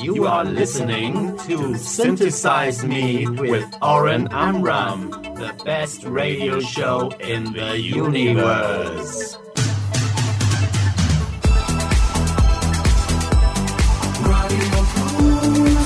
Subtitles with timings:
[0.00, 7.78] You are listening to Synthesize Me with Oren Amram, the best radio show in the
[7.80, 9.38] universe.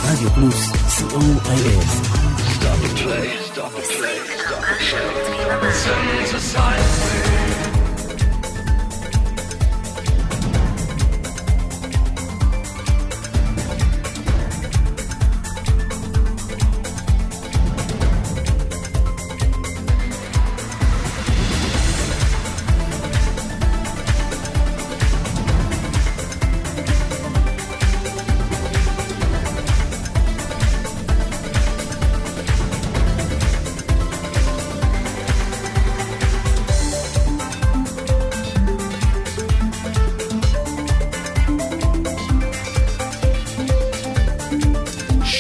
[0.04, 0.61] Radio Plus,
[0.98, 1.90] COIS.
[2.54, 4.77] Stop the play, stop the play, stop the
[5.61, 5.72] play.
[5.72, 7.11] Synthesize.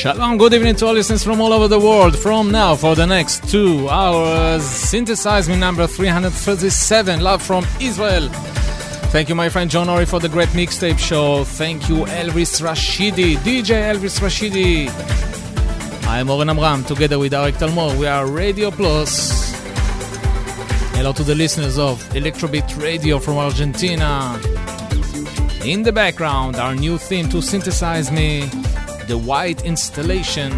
[0.02, 2.18] Shalom, good evening to all listeners from all over the world.
[2.18, 8.28] From now for the next two hours, synthesize me number 337, love from Israel.
[9.12, 11.44] Thank you, my friend John Ori, for the great mixtape show.
[11.44, 14.90] Thank you, Elvis Rashidi, DJ Elvis Rashidi.
[16.08, 17.96] I'm Oren Amram, together with Arik Talmor.
[17.96, 19.52] We are Radio Plus.
[20.96, 24.36] Hello to the listeners of Electrobeat Radio from Argentina.
[25.64, 28.50] In the background, our new theme to synthesize me
[29.08, 30.50] the White Installation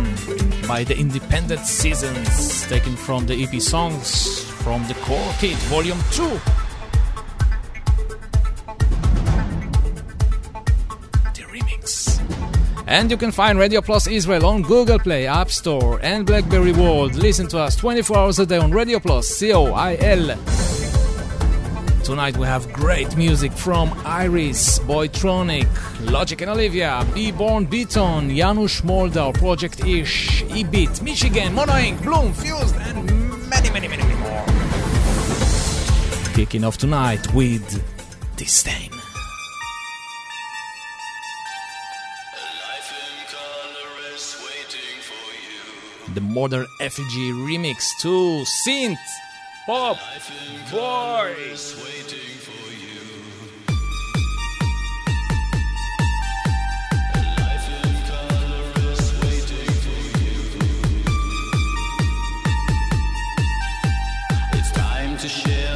[0.69, 6.23] by the Independent Seasons, taken from the EP Songs from the Core Kit Volume 2.
[11.35, 12.21] The remix.
[12.87, 17.15] And you can find Radio Plus Israel on Google Play, App Store, and Blackberry World.
[17.15, 20.37] Listen to us 24 hours a day on Radio Plus, C O I L.
[22.05, 25.67] Tonight we have great music from Iris, Boytronic,
[26.11, 32.35] Logic and Olivia, Be Born Beaton, Janosch Moldau, Projekt Ich, E-Beat, Michigan, Mono Inc, Bloom,
[32.35, 33.07] Fused, and
[33.49, 34.45] many, many, many, many more.
[36.35, 37.65] Kicking off tonight with
[38.37, 38.91] !distain.
[46.13, 48.99] The Modern Effigy remix to Synth
[49.67, 49.97] Pop
[50.71, 51.35] Boy.
[64.53, 65.74] It's time to share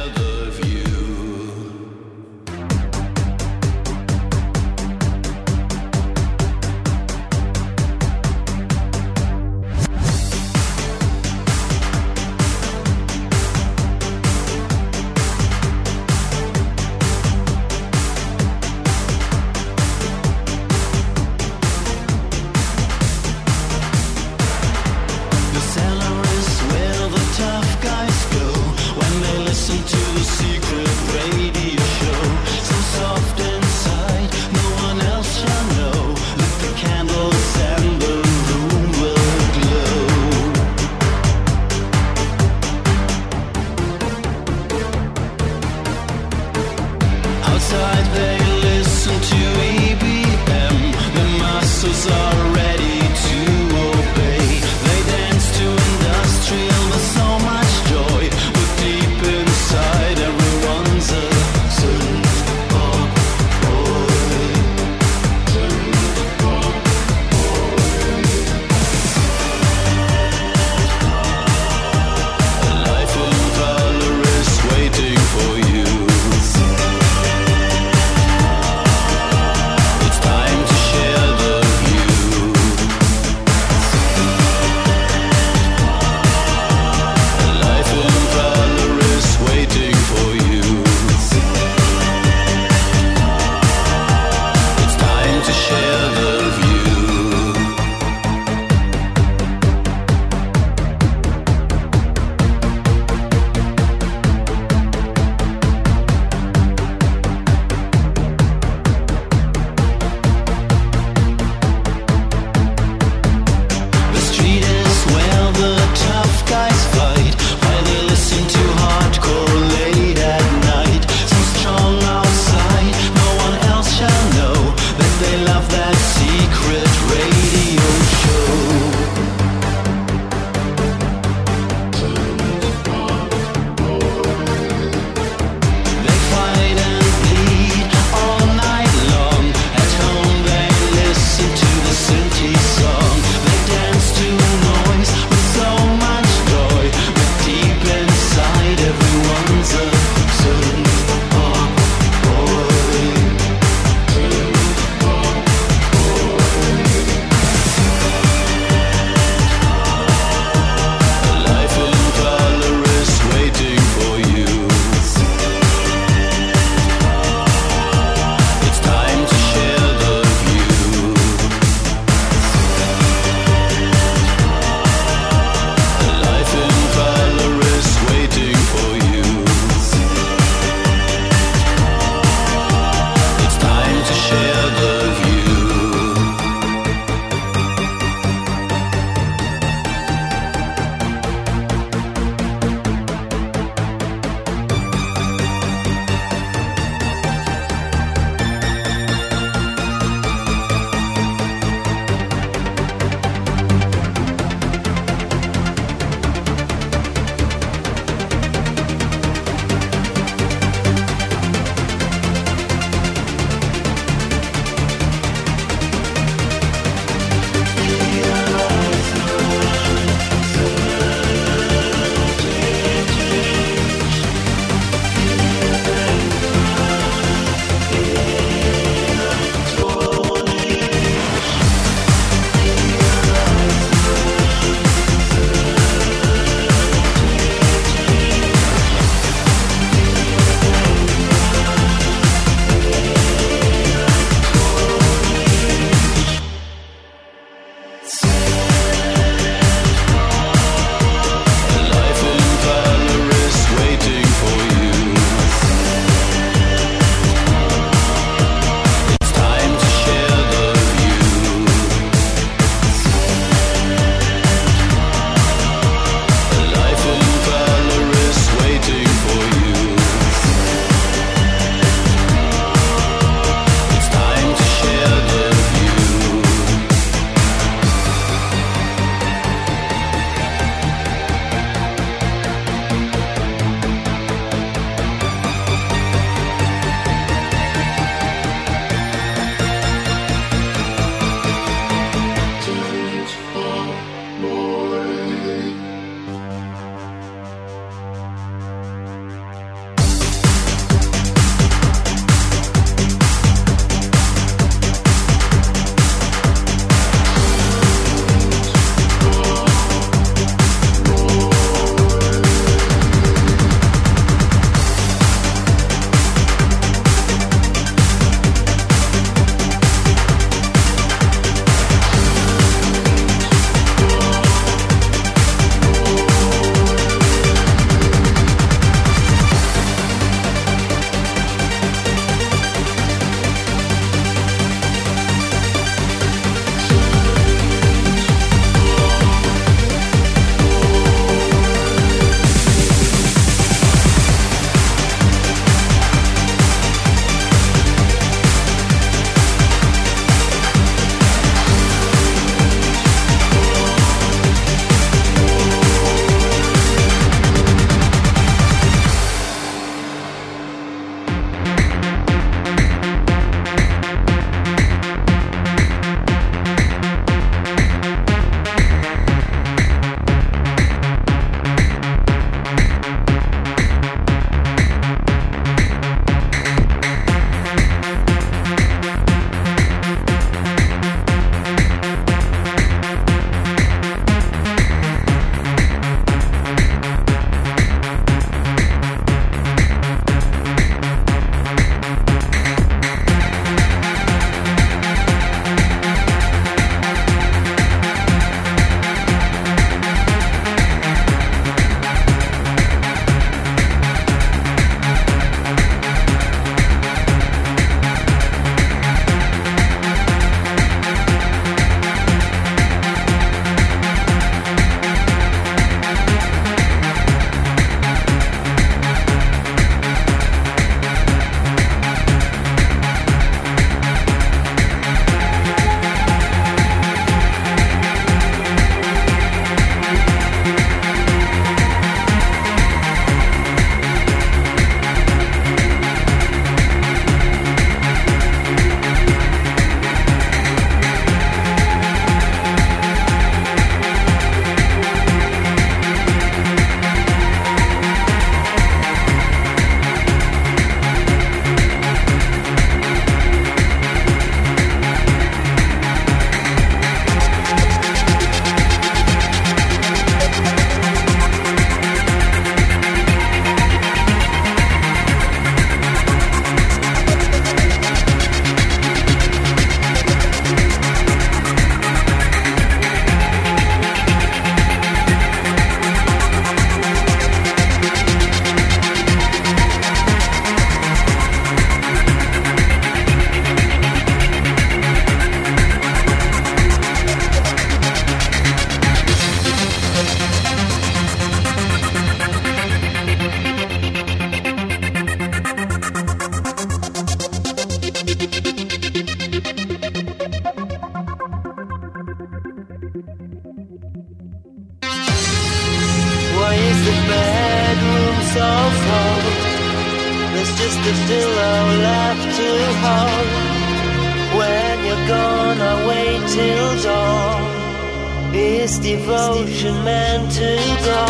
[519.69, 521.25] devotion meant to go?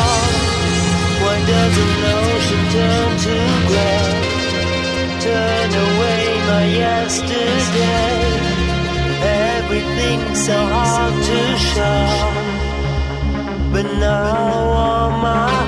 [1.21, 3.35] Why does an ocean turn to
[3.67, 4.11] gray?
[5.19, 8.15] Turn away my yesterday.
[9.57, 11.39] Everything's so hard to
[11.71, 12.05] show.
[13.73, 15.58] But now on my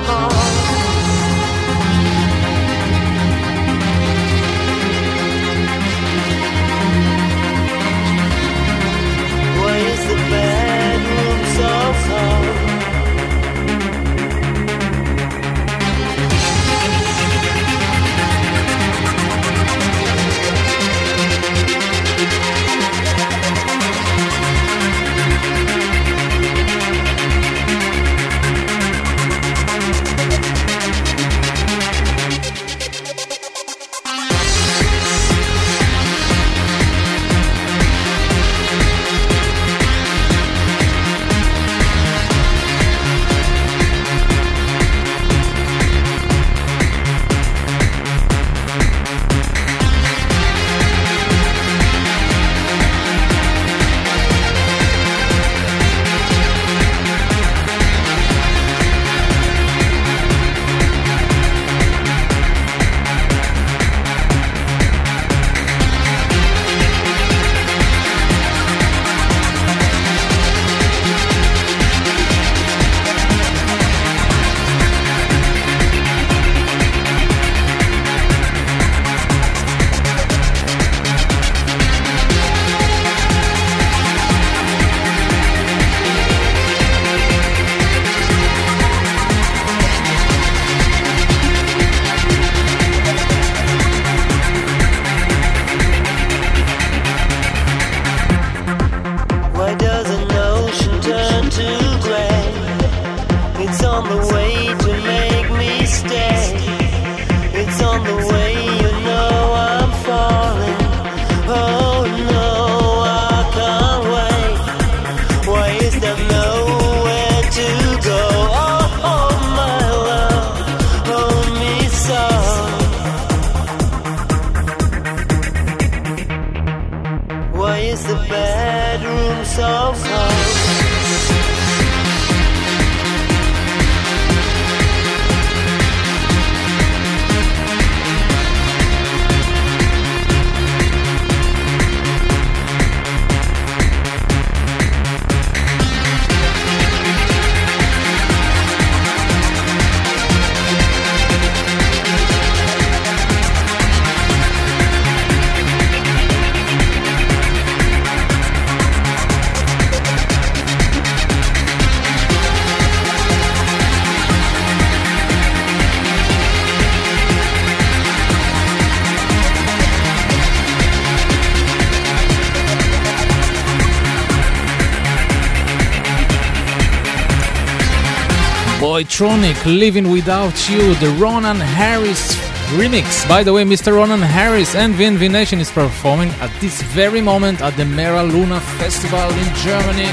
[179.12, 182.34] Boytronic, Living Without You, the Ronan Harris
[182.78, 183.28] remix.
[183.28, 183.94] By the way, Mr.
[183.94, 188.58] Ronan Harris and VNV Nation is performing at this very moment at the M'era Luna
[188.80, 190.08] Festival in Germany.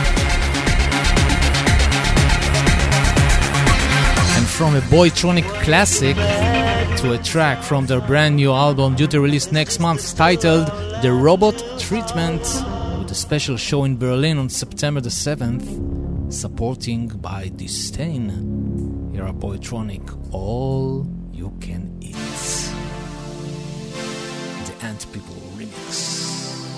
[4.36, 6.18] And from a Boytronic classic
[6.98, 10.68] to a track from their brand new album due to release next month titled
[11.02, 12.42] The Robot Treatment
[13.00, 18.49] with a special show in Berlin on September the 7th, supporting by !distain.
[19.40, 22.14] Boytronic, All You Can Eat.
[24.66, 26.69] The Ant People remix.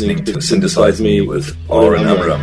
[0.00, 2.42] Listening to Synthesize Me with Oren Amram.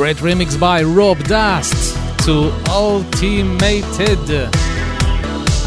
[0.00, 4.18] Great remix by Rob Dust to Ultimated.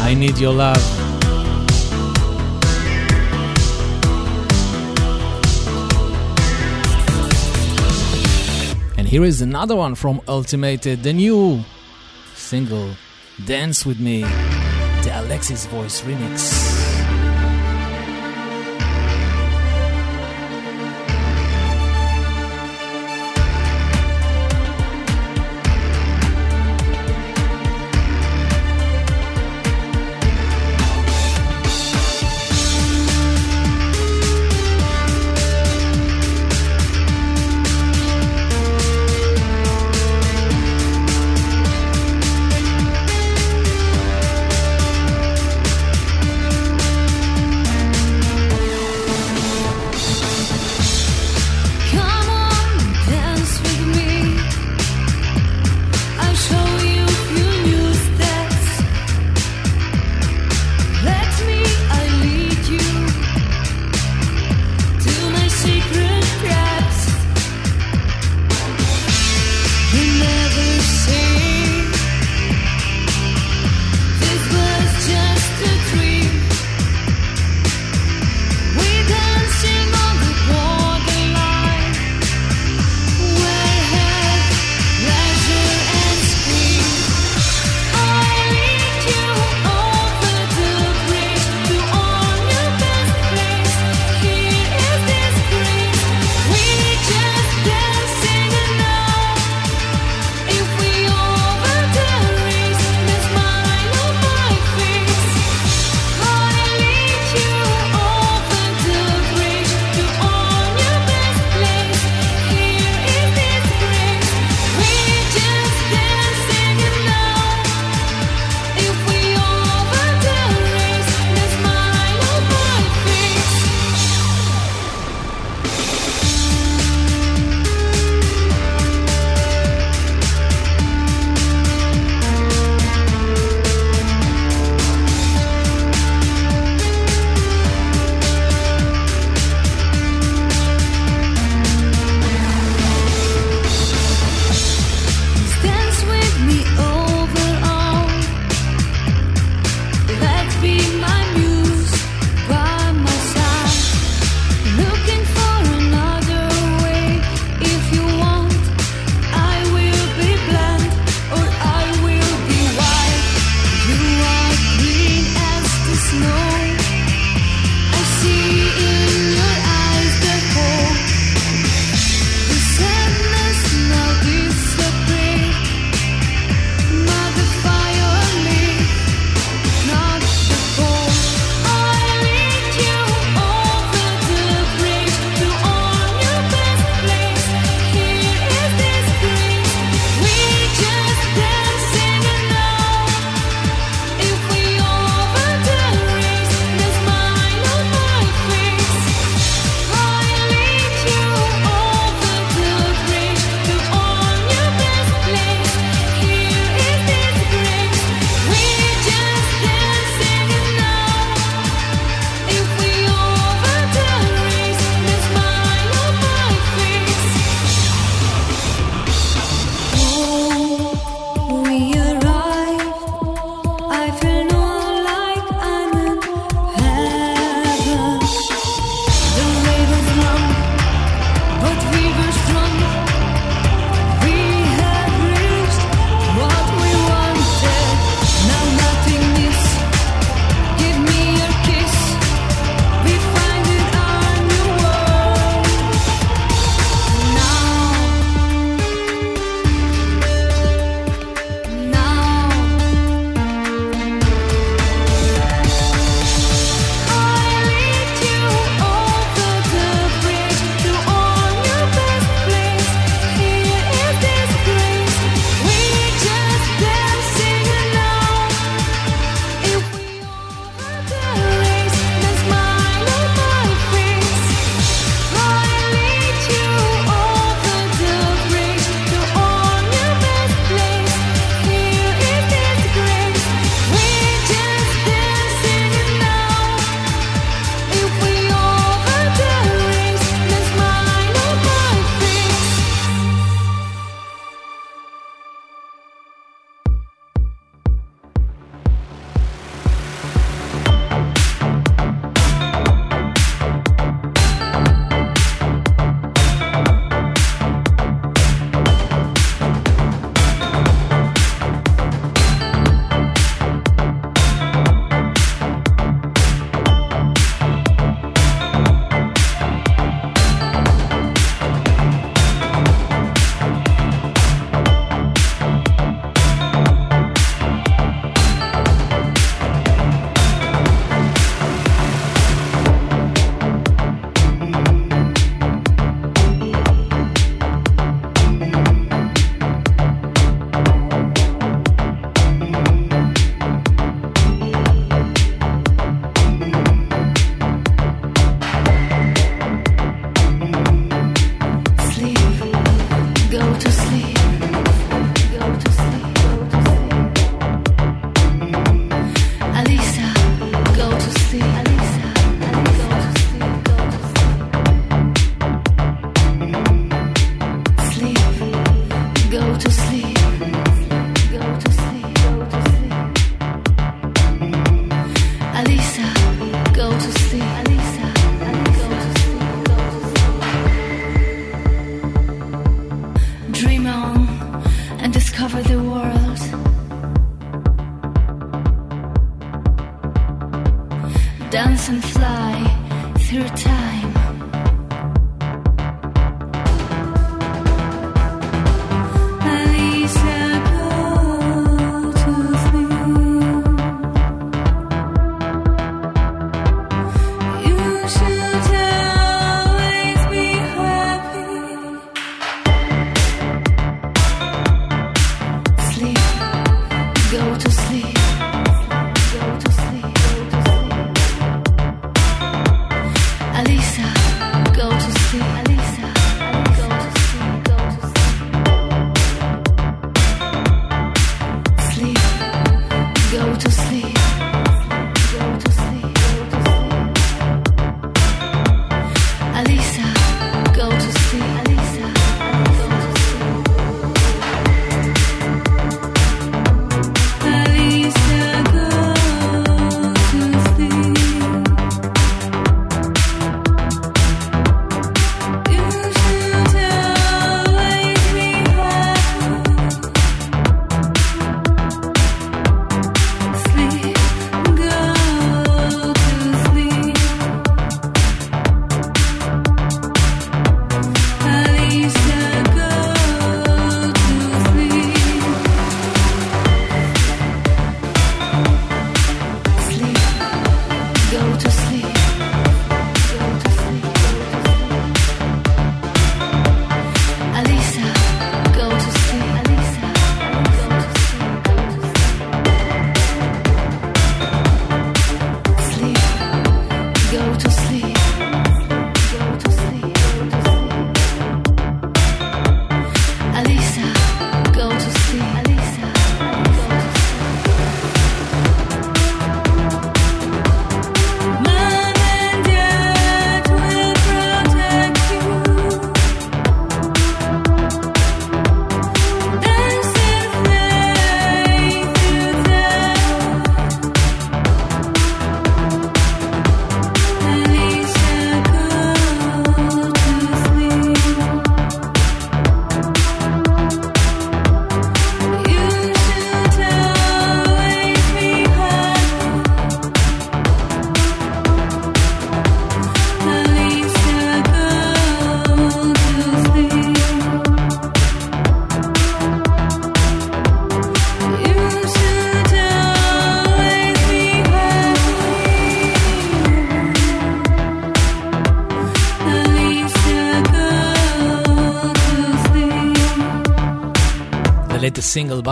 [0.00, 0.76] I Need Your Love.
[8.98, 11.64] And here is another one from Ultimated, the new
[12.34, 12.90] single,
[13.46, 16.63] Dance With Me, the Alexis Voice remix.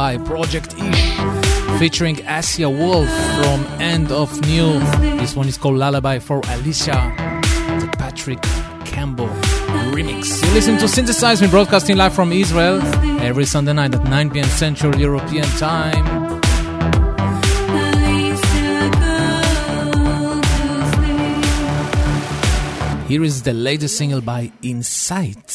[0.03, 4.81] By Projekt Ich, featuring Asia Wolf from End of New.
[5.21, 6.99] This one is called Lullaby for Alisa,
[7.81, 8.43] the Patrik
[8.85, 9.29] Kambo
[9.95, 10.43] remix.
[10.45, 12.83] You listen to Synthesize Me broadcasting live from Israel
[13.23, 14.45] every Sunday night at 9 p.m.
[14.47, 16.05] Central European Time.
[23.07, 25.47] Here is the latest single by Insight,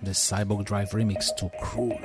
[0.00, 1.98] the Cyborg Drive remix to Cruel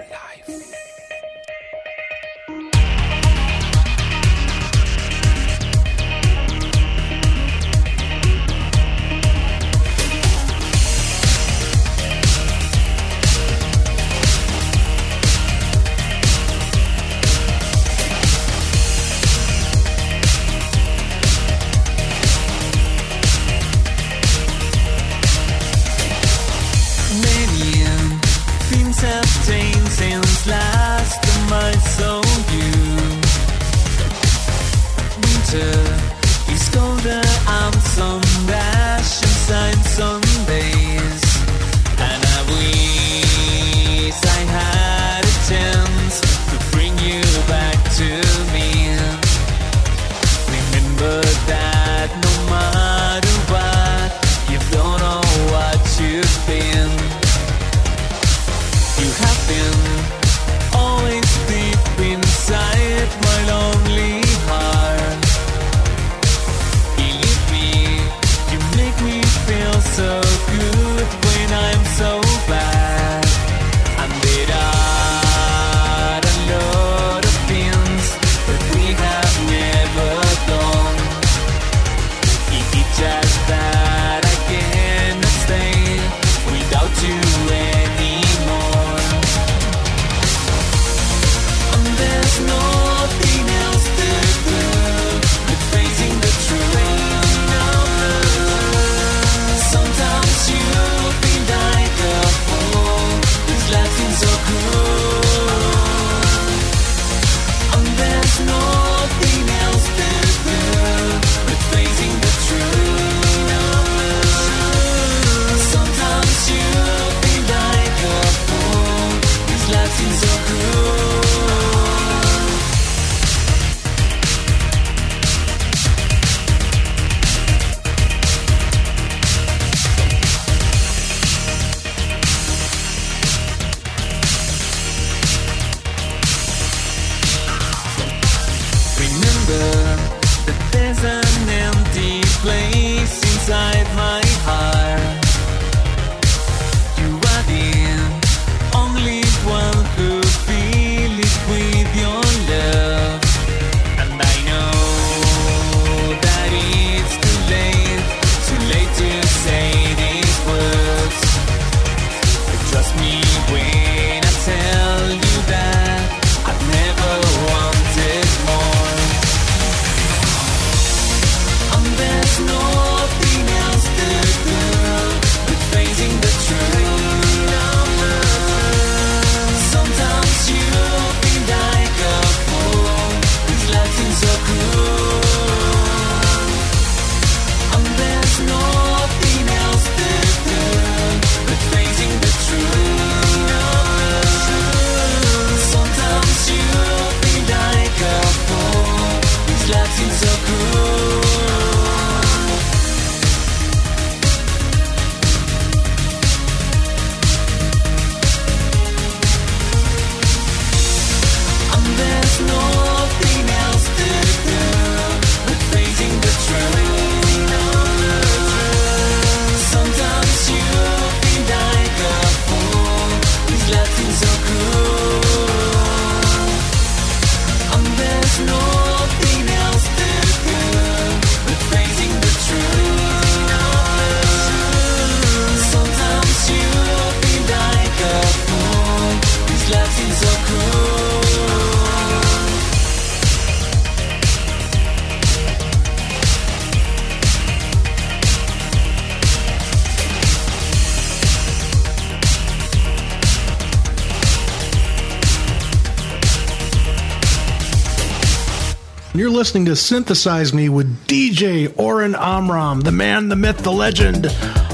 [259.40, 264.28] listening to Synthesize Me with DJ Oren Amram, the man, the myth, the legend,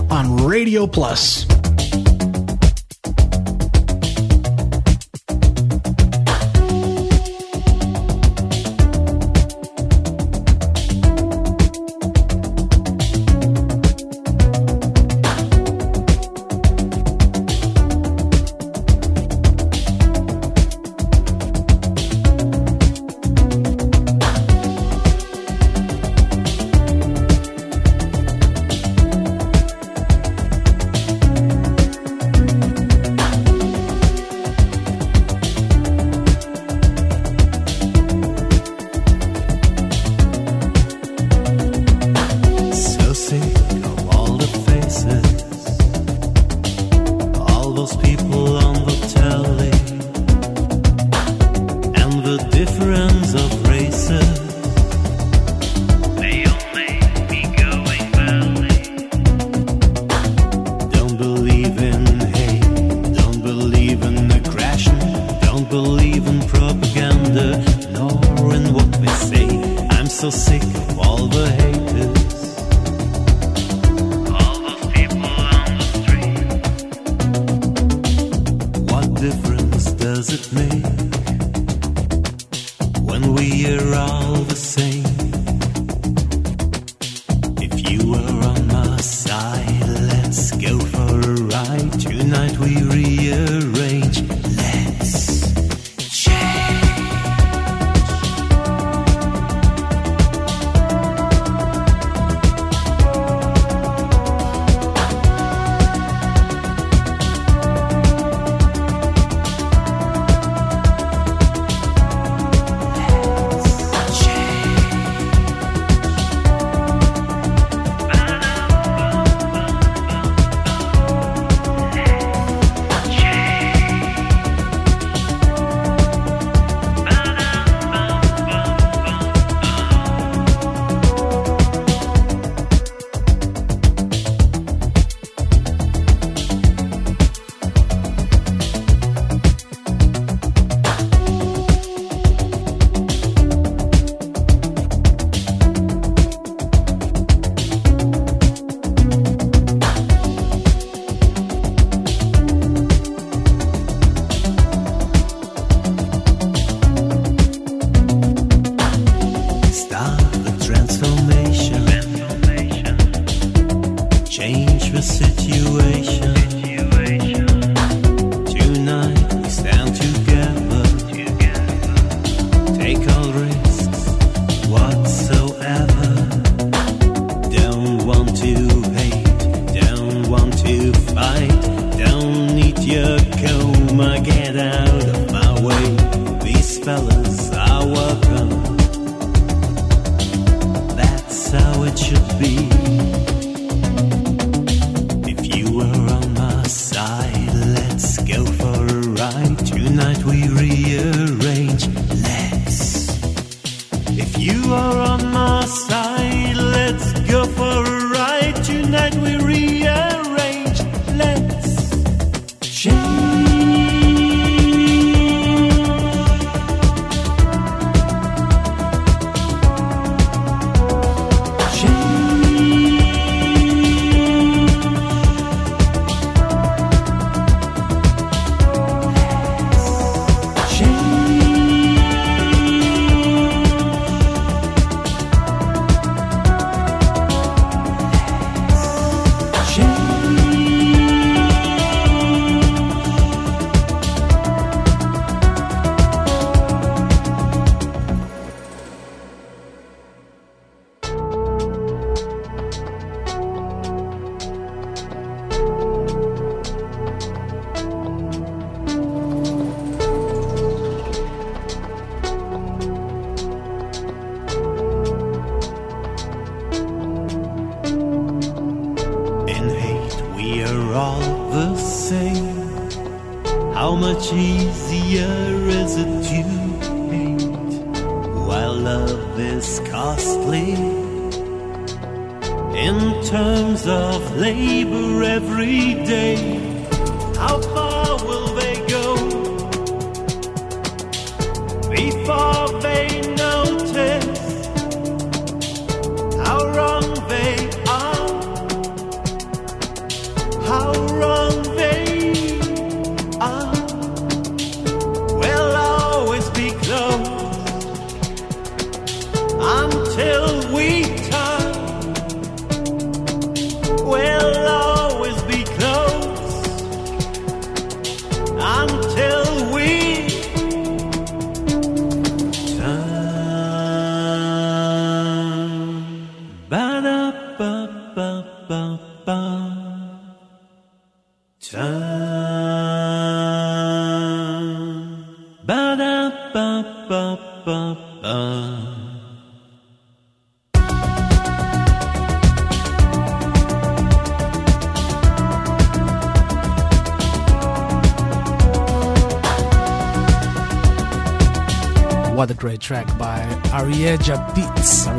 [0.10, 1.46] on Radio Plus.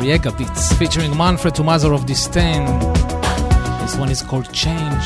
[0.07, 2.65] Noriega beats featuring Manfred Mother of distain.
[3.81, 5.03] This one is called Change.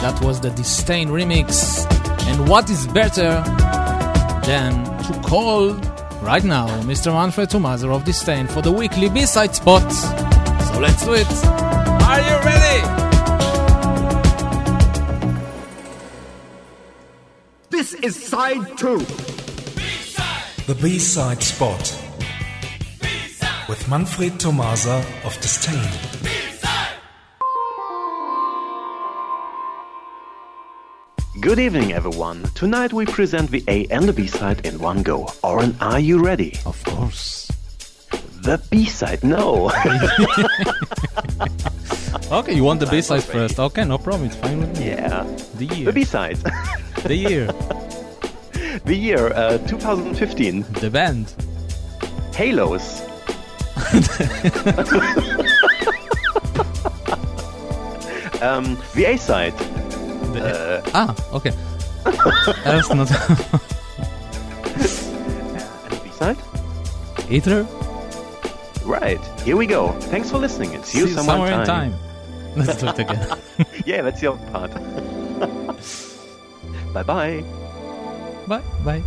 [0.00, 1.84] That was the distain remix.
[2.28, 3.42] And what is better
[4.46, 5.72] than to call
[6.22, 7.12] right now Mr.
[7.12, 9.92] Manfred Mother of distain for the weekly B-side spot?
[9.92, 11.26] So let's do it.
[12.04, 12.80] Are you ready?
[17.70, 18.98] This is side two.
[18.98, 20.66] B-side.
[20.68, 22.03] The B-side spot.
[23.74, 25.82] With Manfred Thomaser of distain.
[31.40, 32.44] Good evening, everyone.
[32.54, 35.28] Tonight we present the A and the B side in one go.
[35.42, 36.56] Oren, are you ready?
[36.64, 37.50] Of course.
[38.44, 39.72] The B side, no.
[42.30, 43.58] Okay, you want the B side first.
[43.58, 44.28] Okay, no problem.
[44.28, 44.90] It's fine with me.
[44.90, 45.24] yeah.
[45.56, 45.86] The year.
[45.86, 46.36] The B side.
[47.02, 47.46] The year.
[48.84, 50.62] the year uh, 2015.
[50.74, 51.34] The band.
[52.36, 53.02] Halos.
[58.42, 59.56] um, the A side.
[60.32, 61.52] The ah, okay.
[62.66, 63.10] Erst not.
[65.90, 66.36] And B side?
[67.30, 67.66] Ether.
[68.84, 69.20] Right.
[69.42, 69.92] Here we go.
[70.10, 71.94] Thanks for listening and see you See you some somewhere other in time.
[72.56, 73.38] Let's do it again.
[73.86, 74.72] yeah, that's your part.
[76.92, 77.42] bye bye.
[78.46, 78.62] Bye.
[78.84, 79.02] Bye.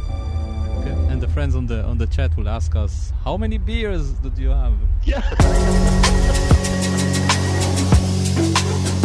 [1.18, 4.38] And the friends on the on the chat will ask us how many beers did
[4.38, 4.76] you have?
[5.03, 5.24] Yeah.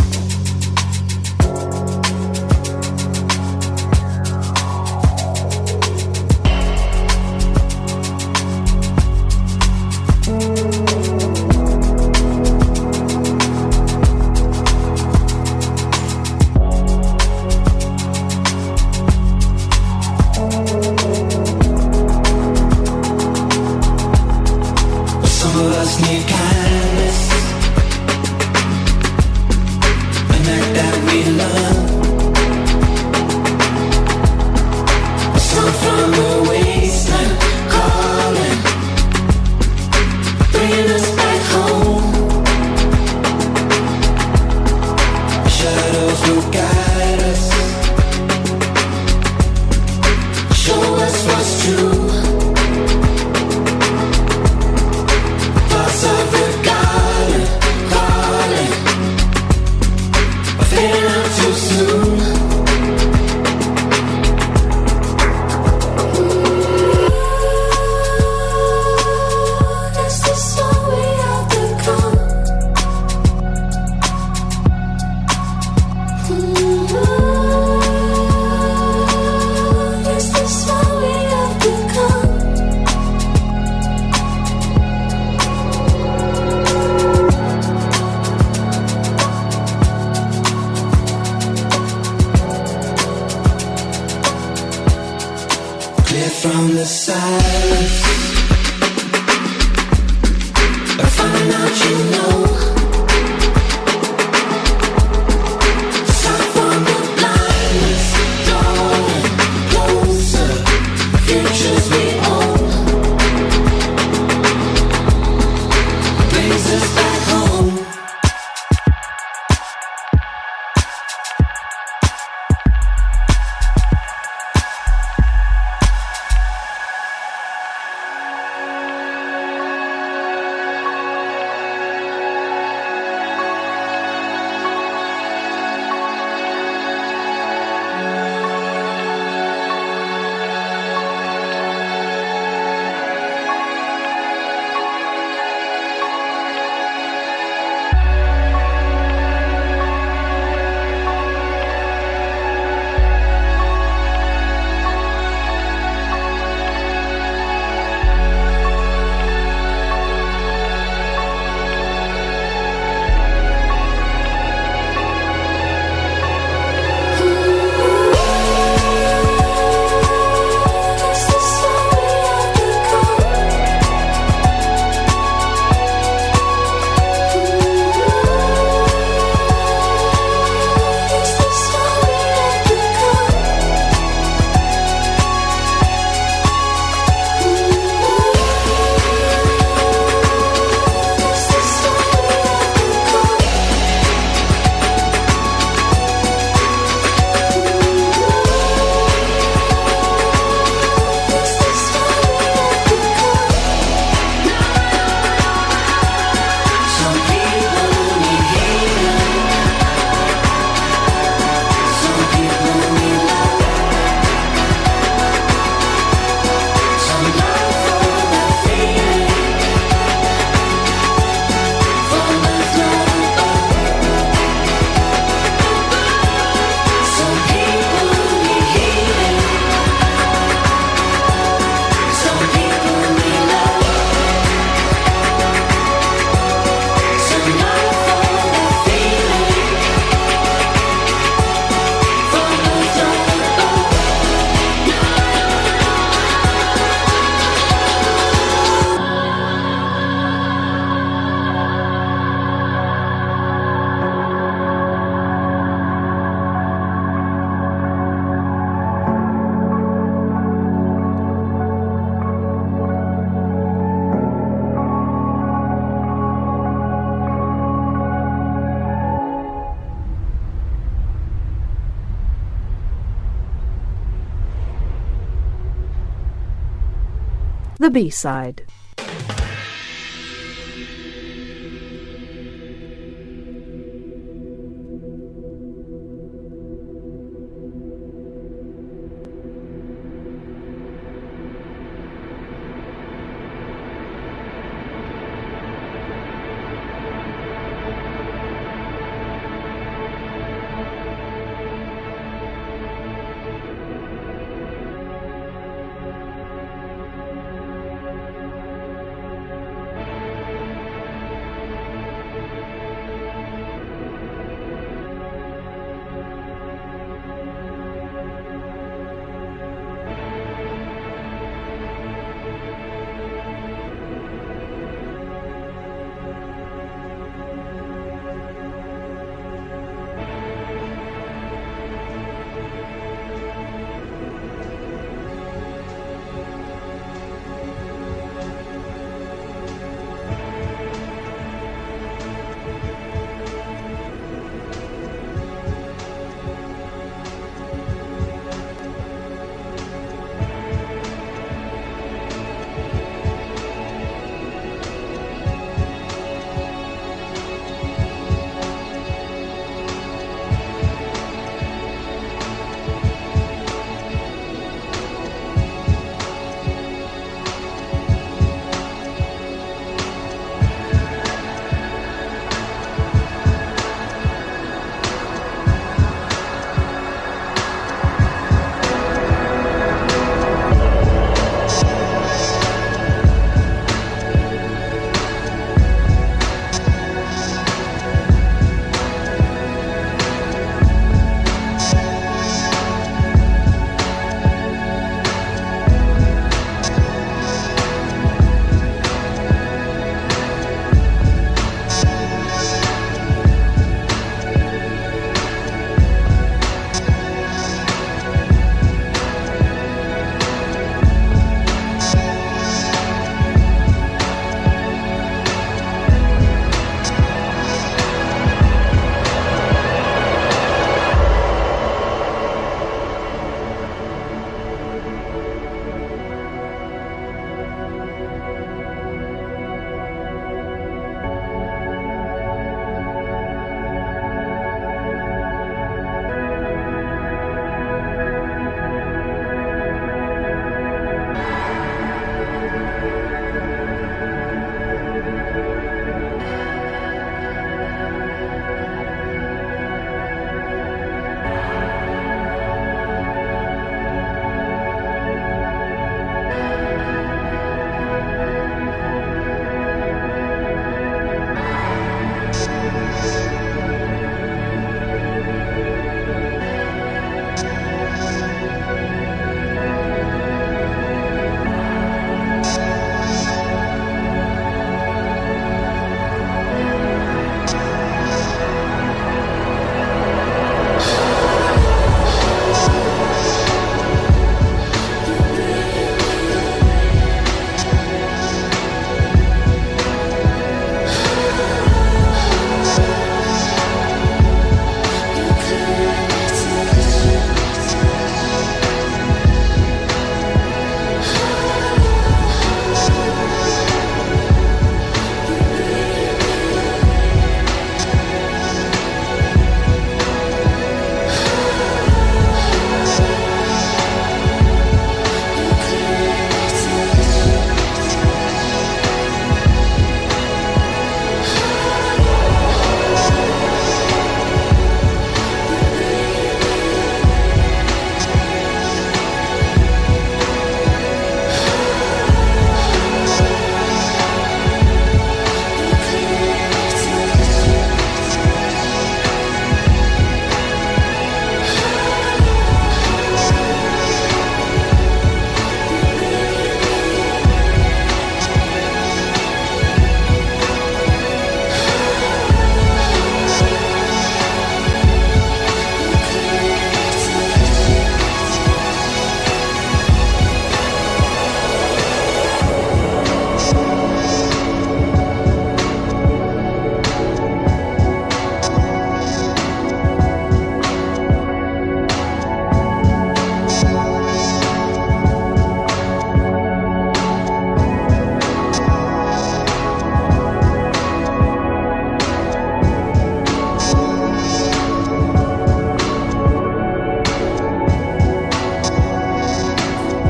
[277.92, 278.62] B-side.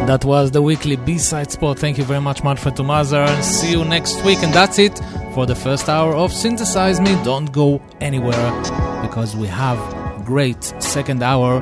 [0.07, 1.79] That was the weekly B-side spot.
[1.79, 3.41] Thank you very much, Manfred Thomaser.
[3.43, 4.43] See you next week.
[4.43, 5.01] And that's it
[5.33, 7.15] for the first hour of Synthesize Me.
[7.23, 8.51] Don't go anywhere
[9.01, 9.79] because we have
[10.25, 11.61] great second hour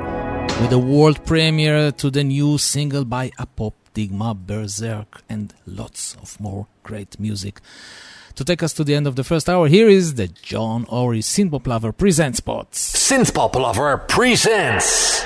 [0.63, 6.41] with a world premiere to the new single by Apop Digma Berserk and lots of
[6.41, 7.61] more great music.
[8.37, 11.21] To take us to the end of the first hour, here is the John Ori
[11.21, 12.93] Synthpop Lover Presents Spots.
[12.97, 15.25] Synthpop Lover presents.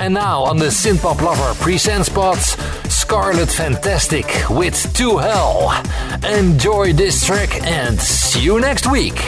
[0.00, 2.56] And now on the Synthpop Lover present spots,
[2.88, 5.78] Scarlet Fantastic with To Hell.
[6.24, 9.20] Enjoy this track and see you next week.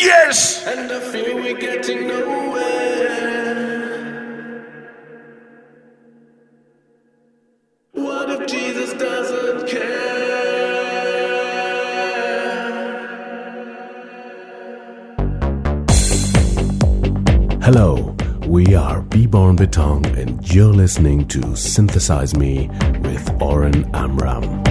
[0.00, 0.66] Yes!
[0.66, 3.44] And I feel we're getting nowhere.
[7.92, 10.14] What if Jesus doesn't care?
[17.62, 18.13] Hello
[20.72, 22.68] listening to Synthesize Me
[23.00, 24.63] with Oren Amram.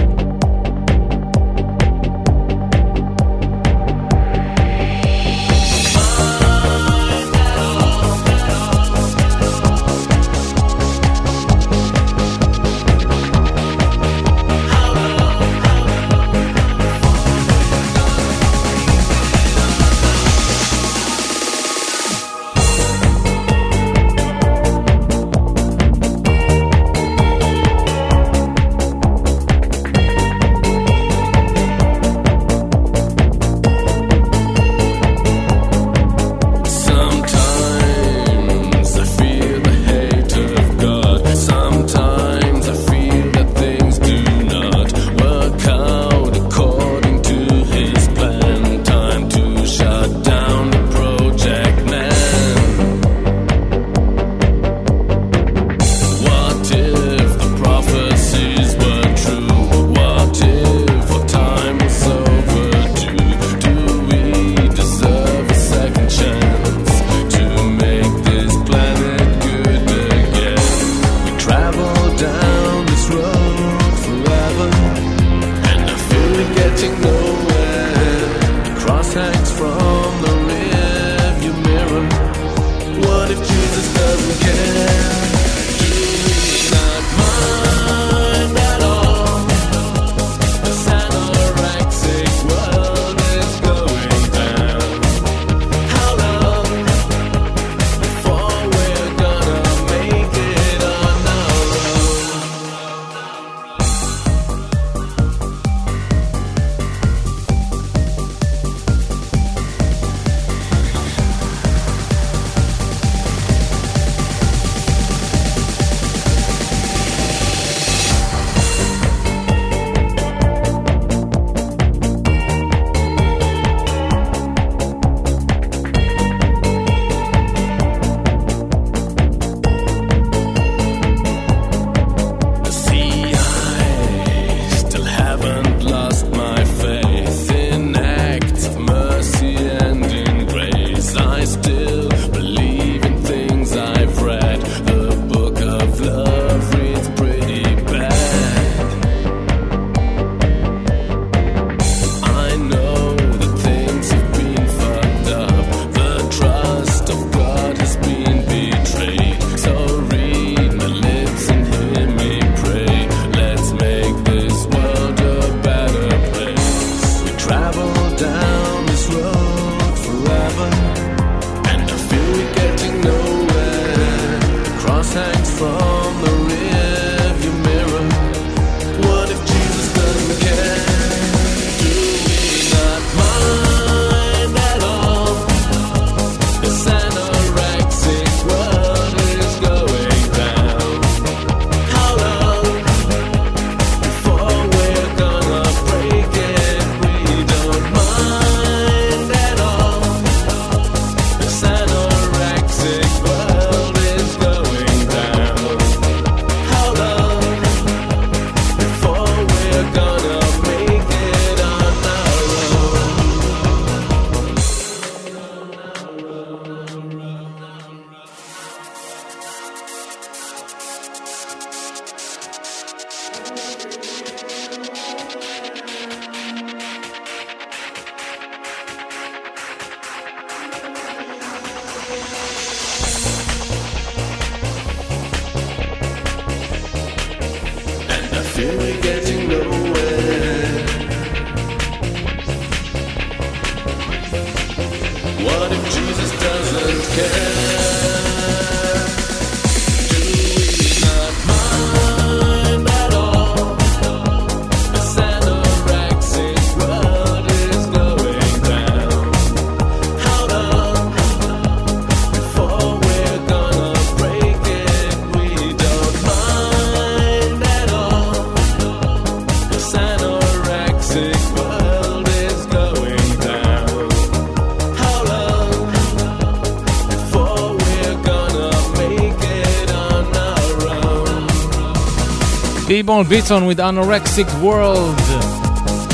[282.94, 285.16] Beborn Beton with Anorexic World,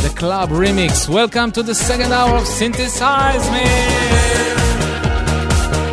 [0.02, 1.10] the club remix.
[1.10, 3.60] Welcome to the second hour of Synthesize Me.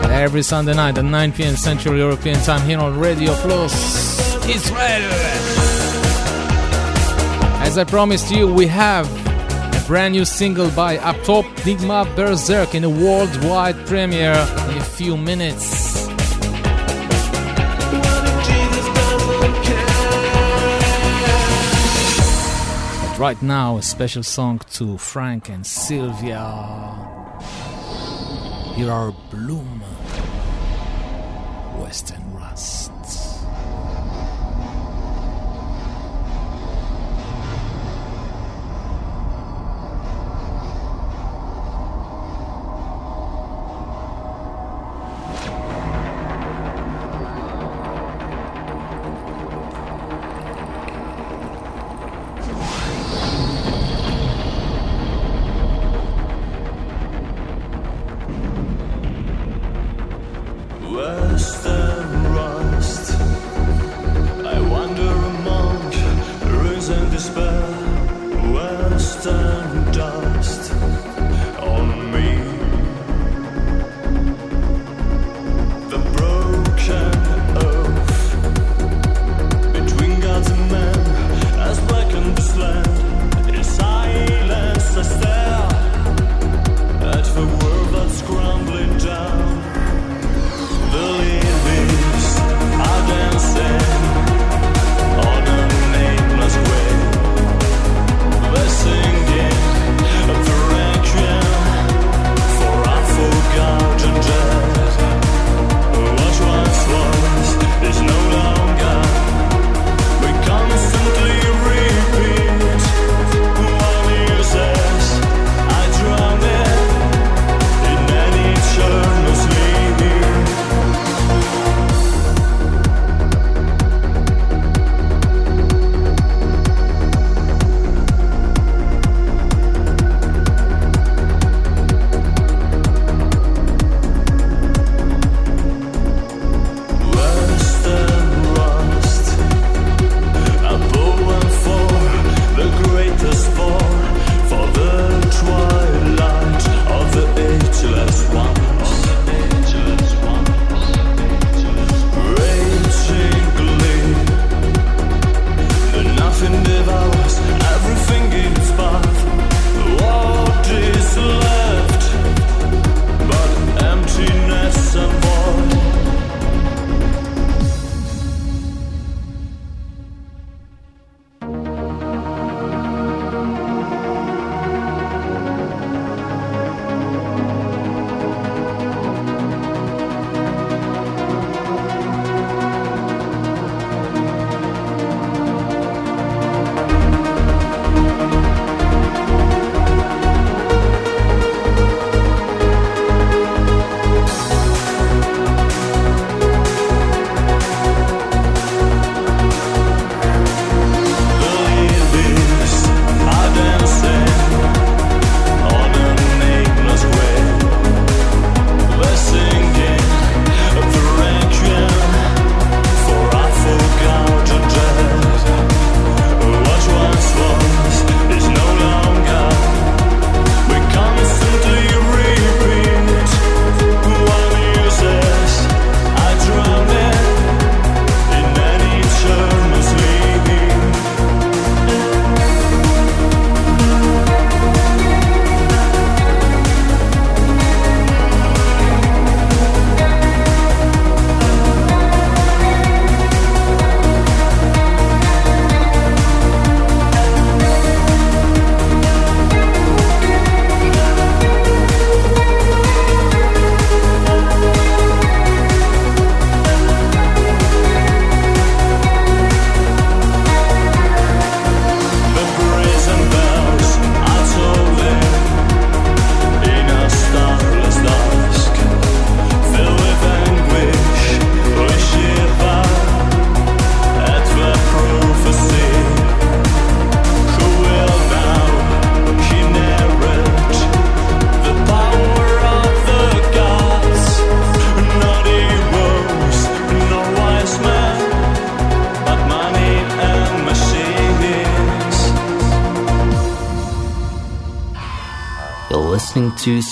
[0.09, 1.57] Every Sunday night at 9 p.m.
[1.57, 5.11] Central European Time here on Radio Plus Israel.
[7.67, 9.07] As I promised you, we have
[9.75, 14.85] a brand new single by Up Top Digma Berserk in a worldwide premiere in a
[14.85, 15.76] few minutes.
[23.19, 26.43] Right now, a special song to Frank and Sylvia.
[28.75, 29.81] Here are Bloom,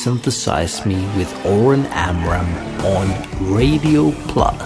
[0.05, 2.45] synthesize me with Oren Amram
[2.85, 3.07] on
[3.55, 4.64] Radio Plus.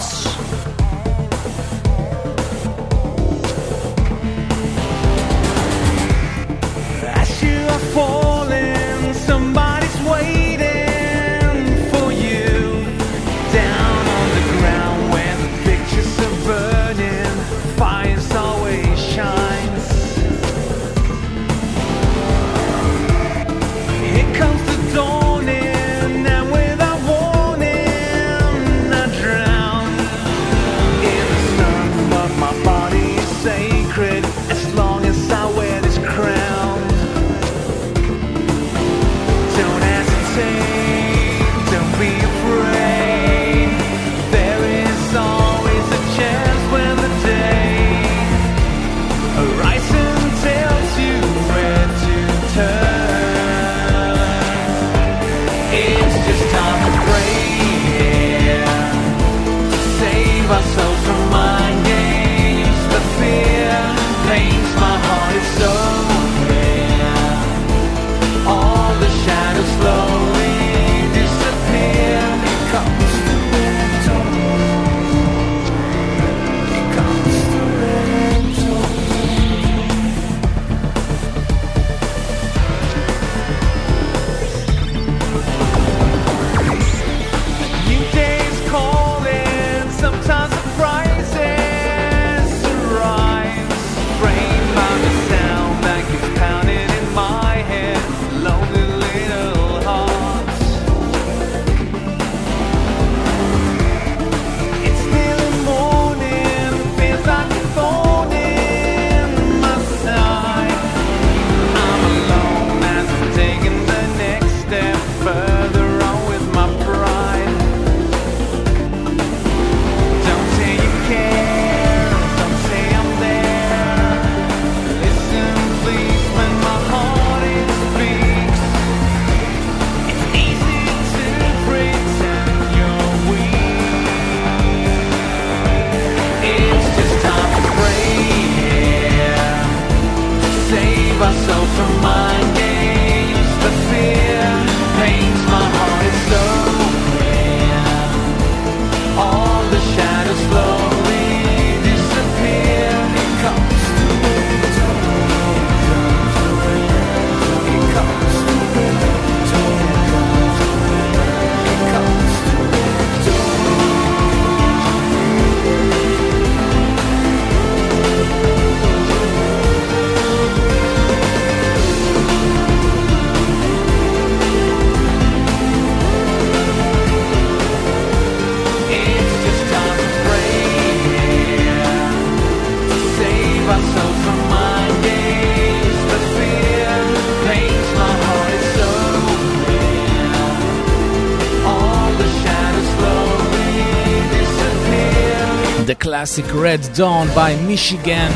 [196.29, 198.31] classic Red Dawn by Michigan.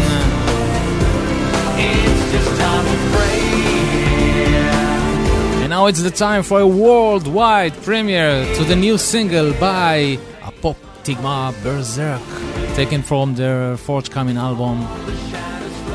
[5.62, 11.54] And now it's the time for a worldwide premiere to the new single by Apoptygma
[11.62, 14.88] Berzerk, taken from their forthcoming album.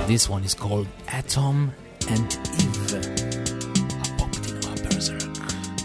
[0.07, 1.73] This one is called Atom
[2.09, 3.19] and Eve.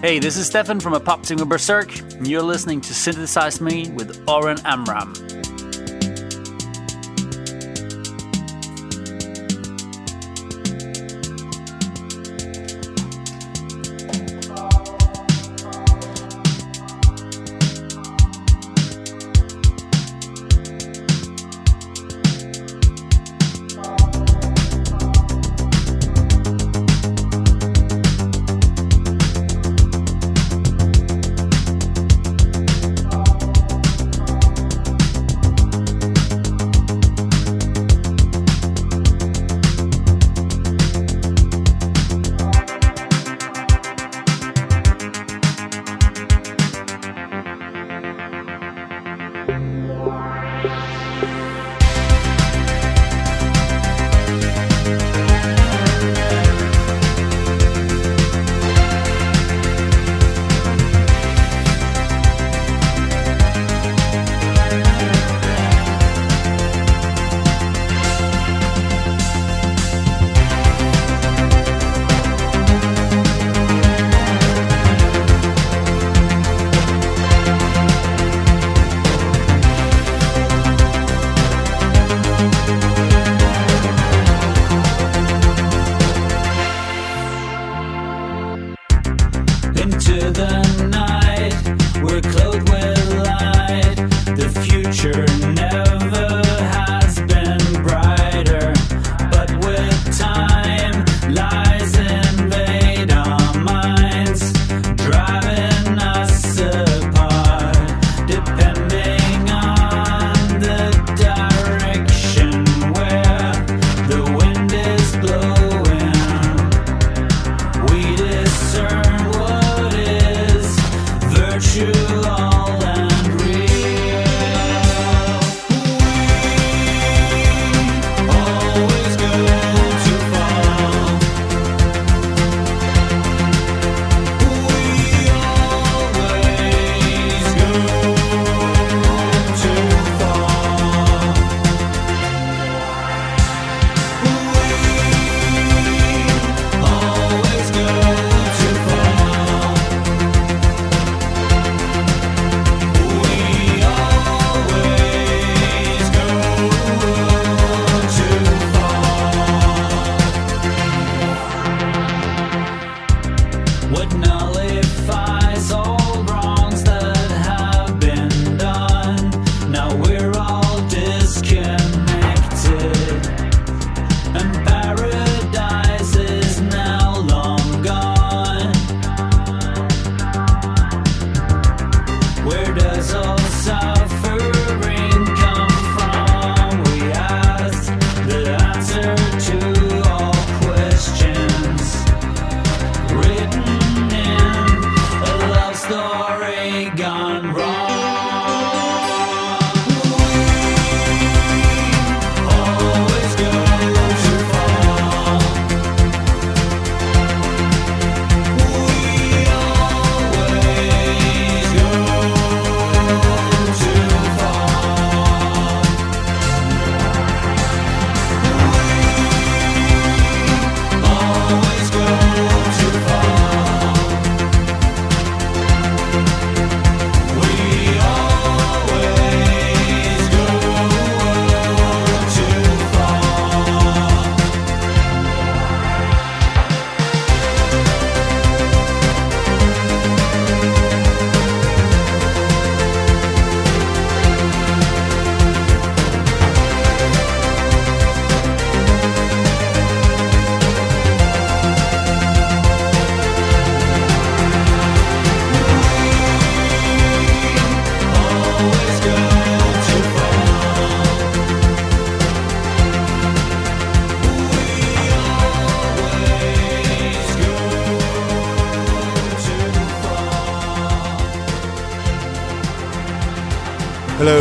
[0.03, 4.59] Hey, this is Stefan from Apoptygma Berzerk, and you're listening to Synthesize Me with Oren
[4.63, 5.13] Amram.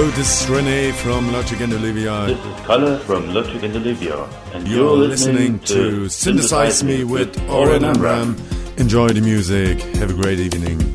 [0.03, 2.27] Hello, this is Rene from Logic and Olivia.
[2.27, 4.25] This is Kalle from Logic and Olivia.
[4.53, 8.35] And you're, you're listening, listening, to Synthesize Me with Oren Amram.
[8.79, 9.79] Enjoy the music.
[10.01, 10.92] Have a great evening.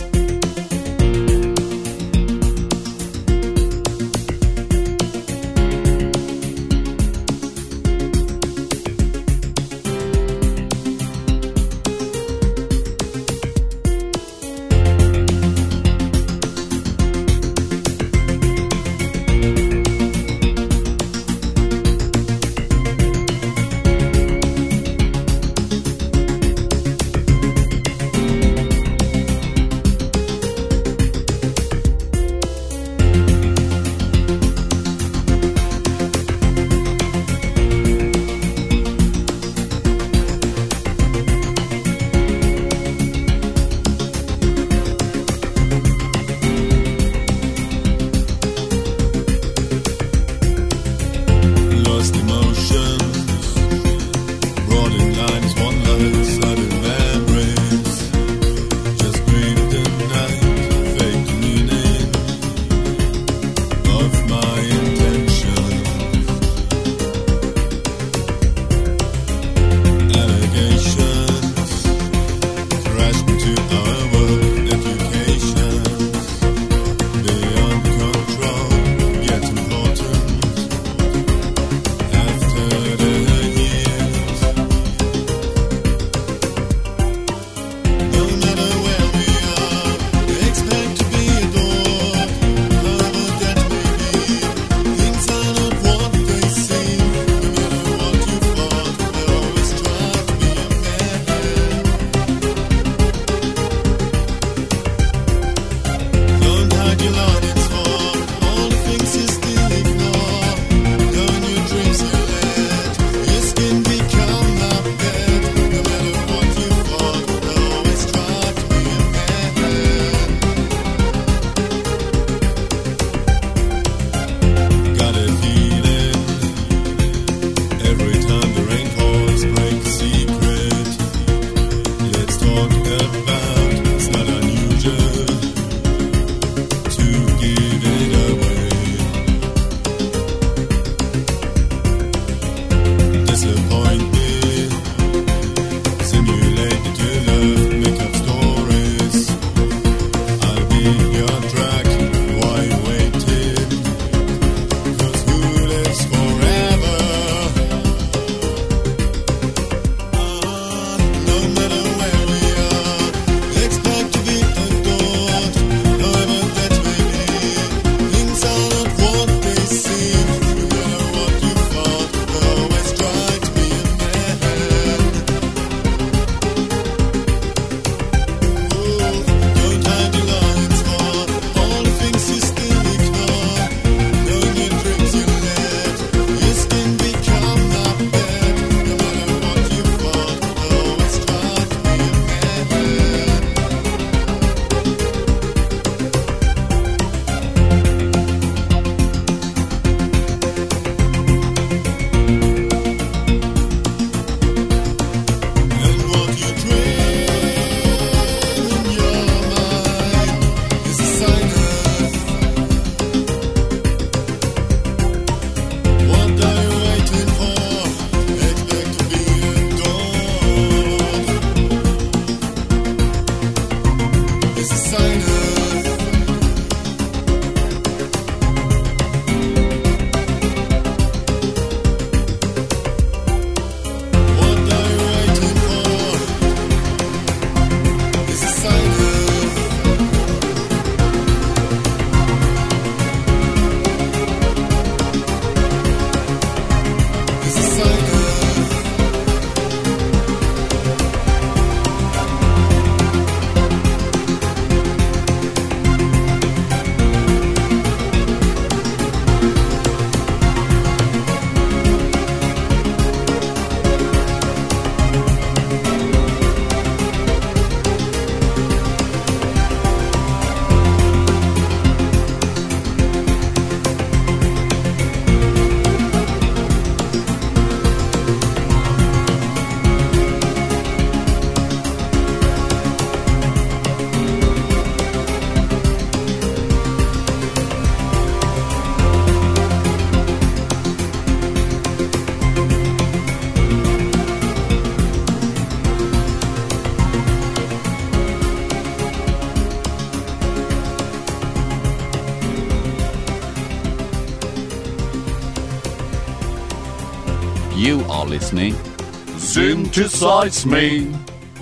[309.98, 311.12] Synthesize Me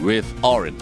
[0.02, 0.76] with Oren.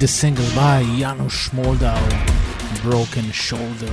[0.00, 2.00] the single by Janosch Moldau,
[2.80, 3.92] Broken Shoulder.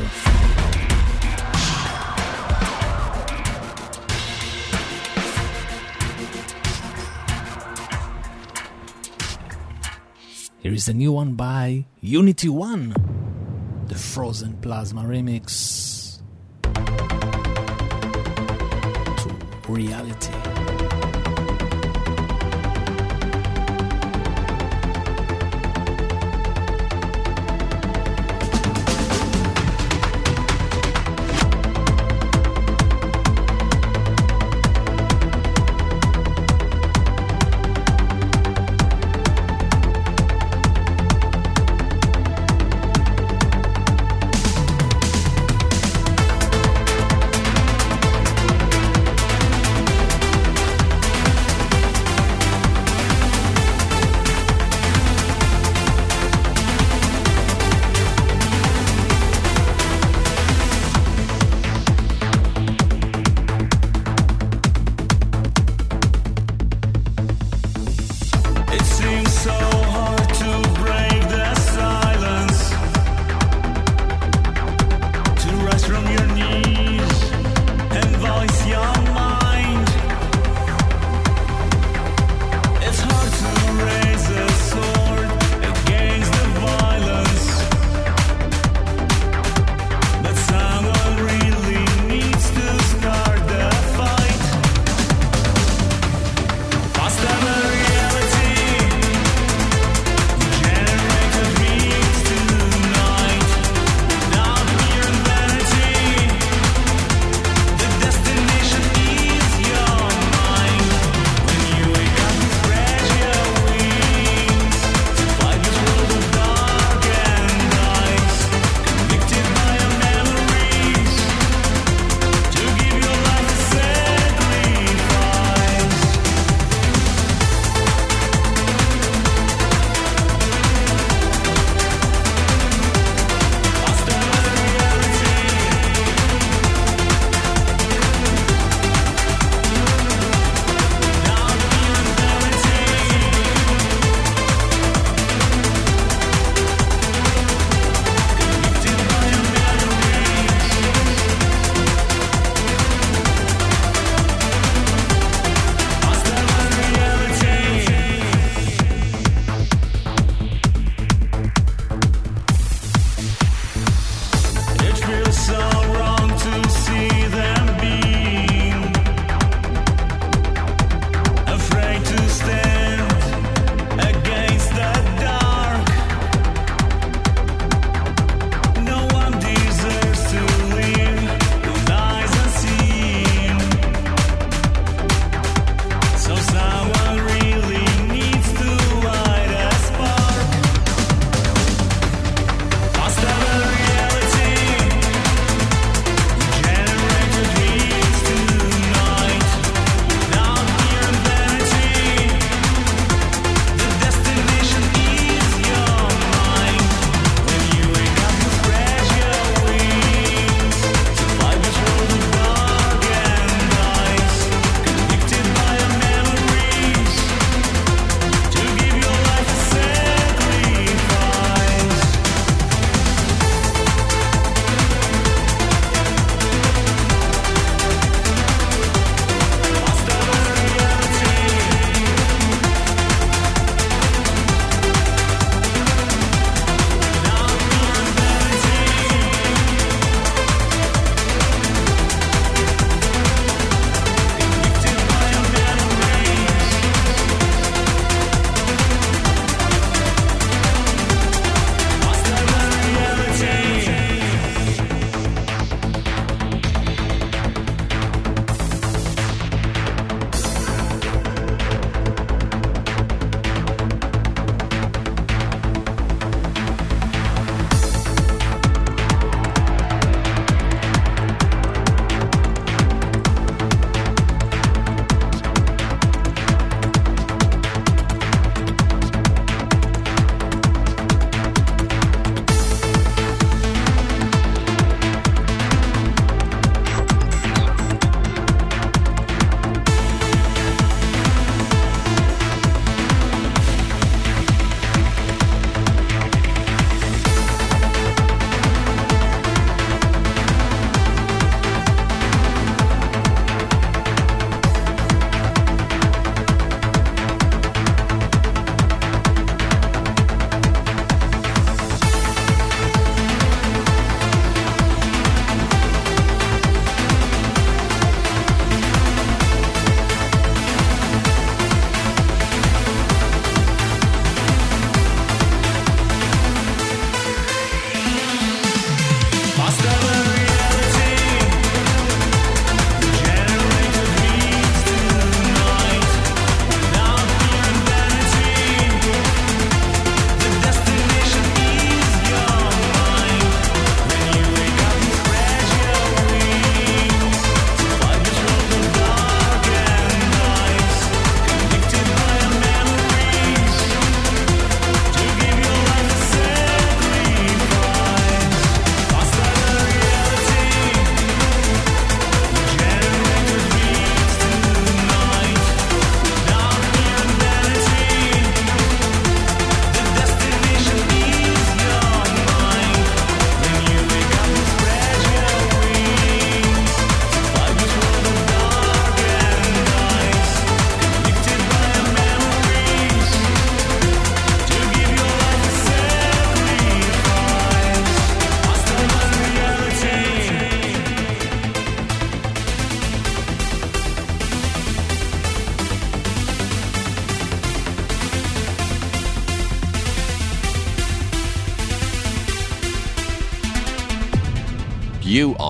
[10.59, 12.95] Here is a new one by Unity One,
[13.87, 16.21] the Frozen Plasma remix
[19.17, 20.46] to reality.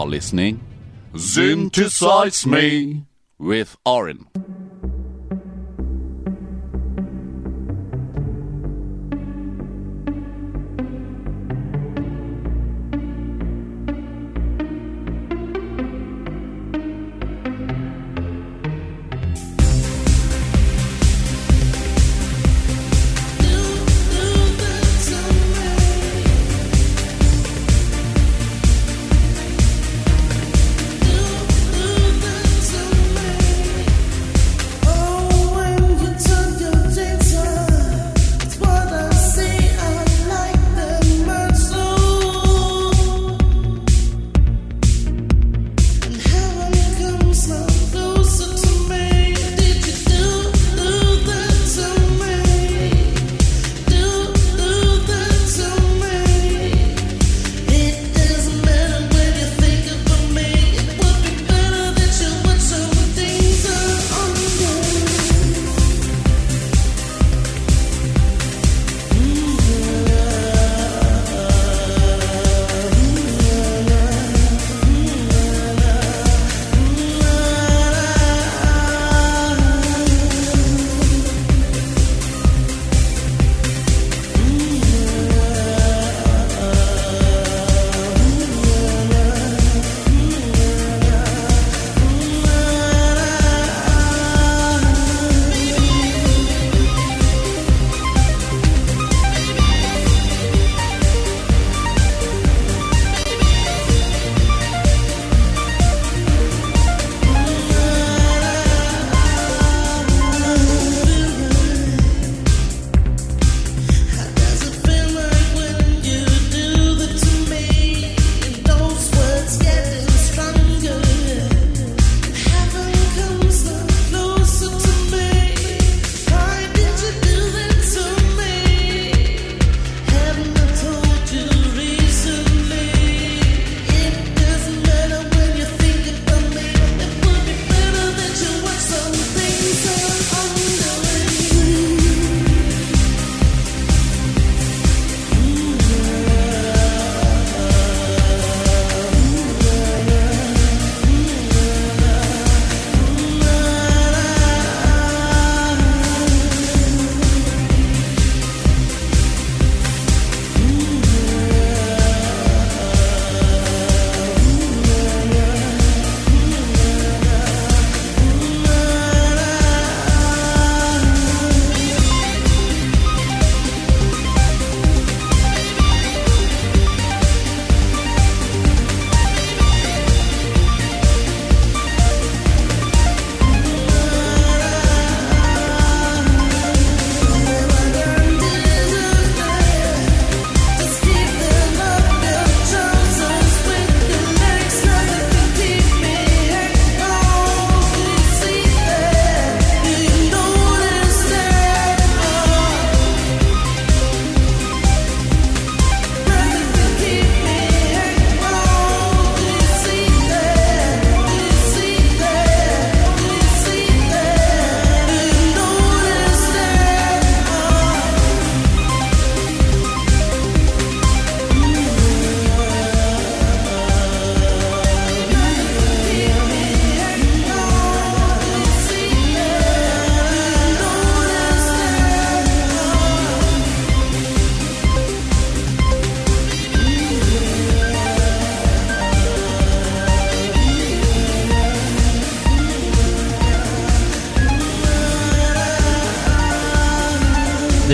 [0.08, 0.60] Listening
[1.16, 3.04] Synthesize Me
[3.40, 4.27] with Oren.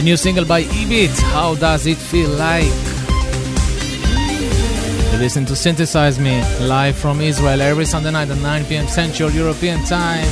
[0.04, 2.64] New single by Ebit, How Does It Feel Like?
[5.14, 9.32] You listen to Synthesize Me live from Israel every Sunday night at 9 pm Central
[9.32, 10.28] European Time.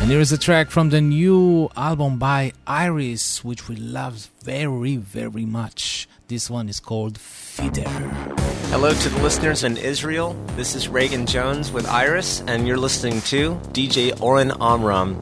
[0.00, 4.96] And here is a track from the new album by Iris, which we love very,
[4.96, 6.08] very much.
[6.28, 8.39] This one is called Fitter.
[8.70, 10.36] Hello to the listeners in Israel.
[10.54, 15.18] This is Reagan Jones with Iris, and you're listening to DJ Oren Amram.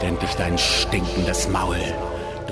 [0.00, 1.76] Halt endlich dein stinkendes Maul.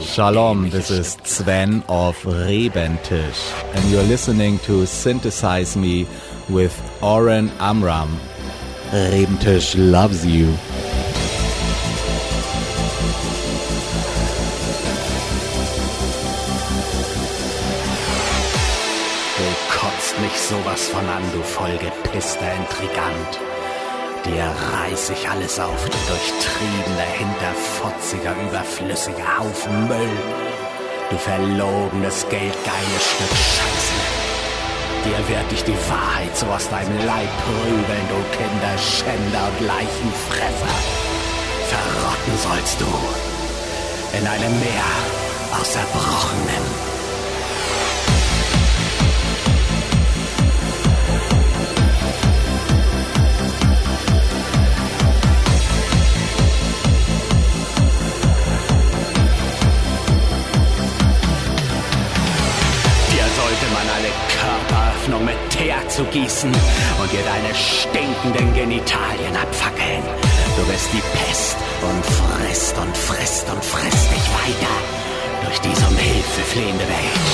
[0.01, 6.07] Shalom, this is Sven of Rebentisch, and you're listening to Synthesize Me
[6.49, 8.21] with Oren Amram.
[8.93, 10.47] Rebentisch loves you.
[19.37, 23.58] Du kotzt mich sowas von an, du vollgepisster Intrigant.
[24.29, 30.19] Dir reiß ich alles auf, du durchtriebener, hinterfotziger, überflüssiger Haufen Müll.
[31.09, 33.99] Du verlogenes, geldgeiles Stück Scheiße.
[35.05, 40.77] Dir werd ich die Wahrheit so aus deinem Leib prügeln, du Kinderschänder und Leichenfresser.
[41.69, 46.88] Verrotten sollst du in einem Meer aus Erbrochenem.
[65.99, 70.07] Zu gießen und dir deine stinkenden Genitalien abfackeln.
[70.55, 74.75] Du bist die Pest und frisst und frisst und frisst dich weiter
[75.43, 77.27] durch diese um Hilfe flehende Welt.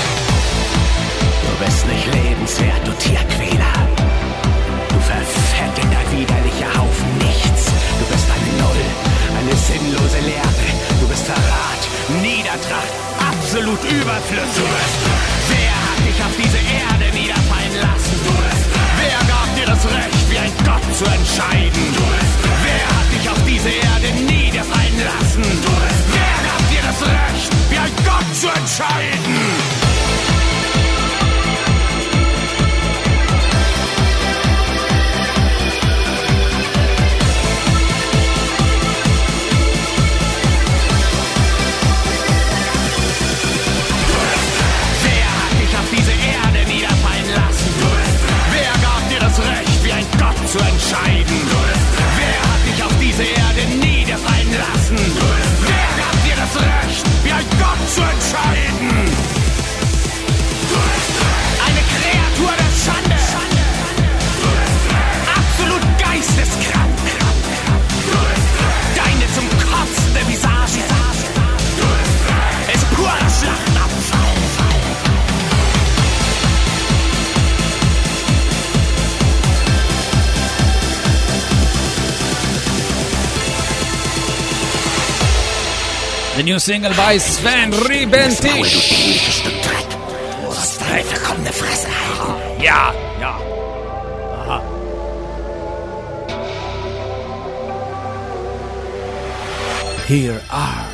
[1.45, 3.77] Du bist nicht lebenswert, du Tierquäler.
[4.89, 7.69] Du verfetteter, widerlicher Haufen Nichts.
[8.01, 8.81] Du bist eine Null,
[9.45, 10.69] eine sinnlose Leere.
[11.01, 11.81] Du bist Verrat,
[12.17, 14.73] Niedertracht, absolut überflüssig.
[15.53, 18.05] Wer hat dich auf diese Erde niederfallen lassen?
[18.25, 18.44] Gab
[19.65, 21.81] dir das Recht, wie ein Gott zu entscheiden?
[22.63, 25.43] Wer hat dich auf diese Erde niederfallen lassen?
[26.11, 29.84] Wer gab dir das Recht, wie ein Gott zu entscheiden?
[50.57, 51.41] zu entscheiden.
[52.17, 54.97] Wer hat dich auf diese Erde niederfallen lassen?
[55.67, 59.24] Wer hat dir das Recht, wie ein Gott zu entscheiden?
[86.45, 88.61] new single by Sven Ribenti.
[90.43, 90.77] Das
[92.61, 93.39] Ja, ja.
[94.37, 94.61] Aha.
[100.07, 100.85] Here are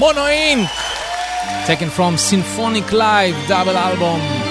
[0.00, 0.68] Mono Inc.
[1.66, 4.41] Taken from Symphonic Live double album.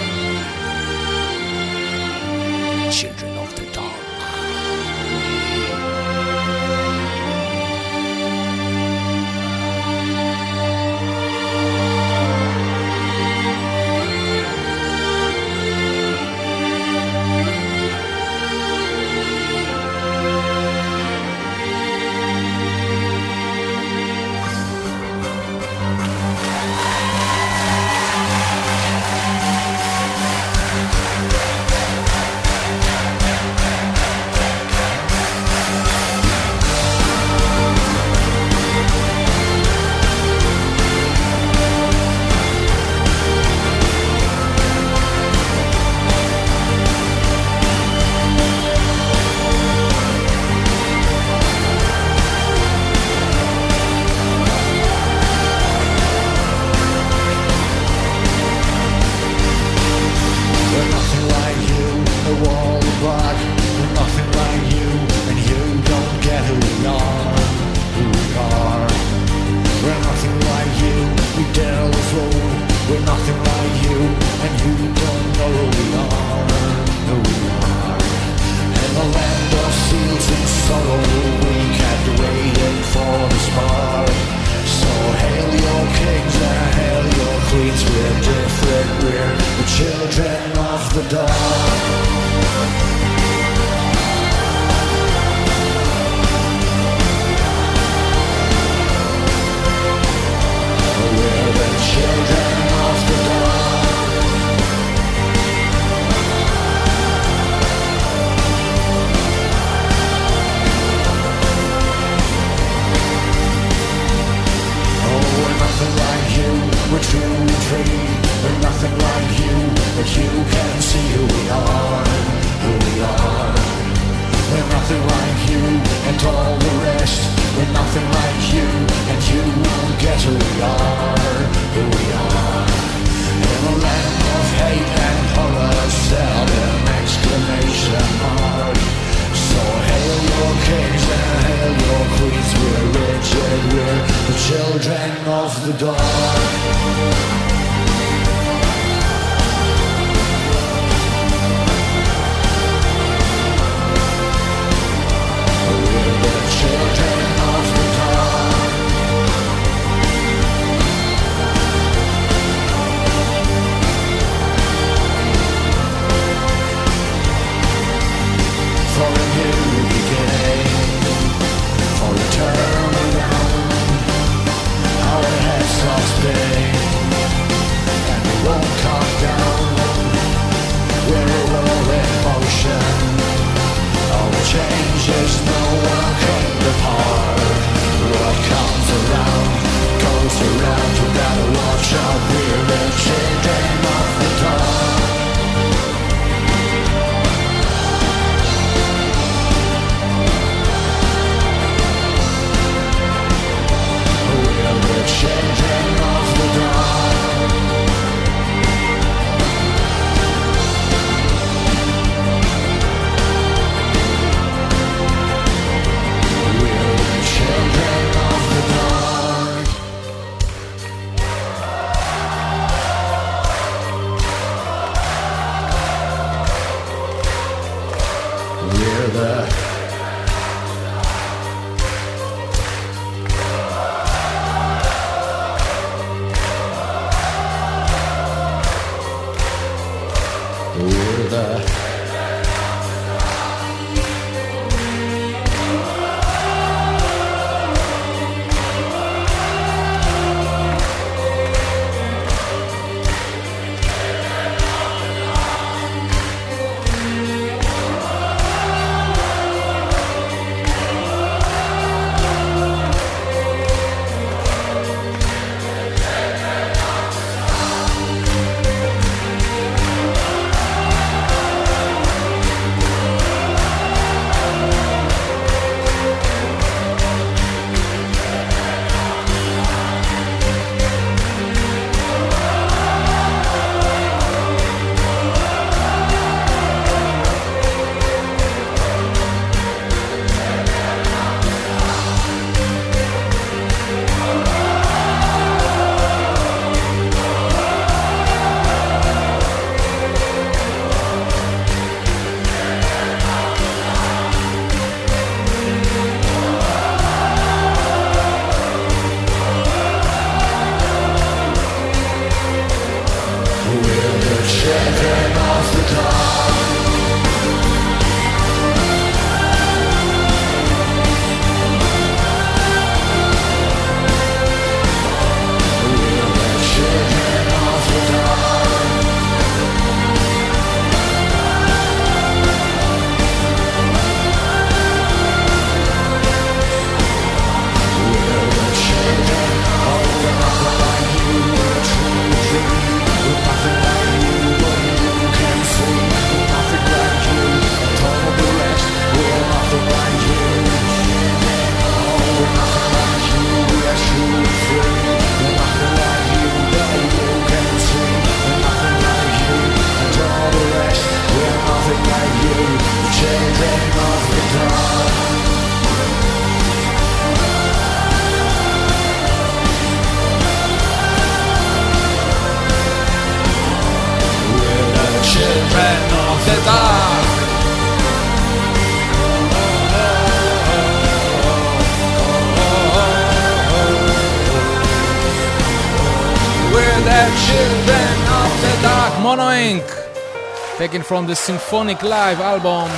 [390.91, 392.91] Taken from the Symphonic Live album,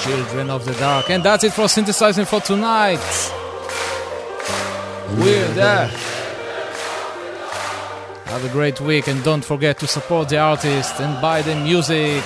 [0.00, 1.10] Children of the Dark.
[1.10, 3.00] And that's it for synthesizing for tonight.
[5.18, 5.88] We're there.
[8.26, 12.22] Have a great week and don't forget to support the artist and buy the music.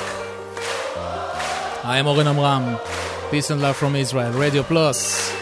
[1.82, 2.78] I am Oren Amram.
[3.30, 4.32] Peace and love from Israel.
[4.32, 5.34] Radio Plus.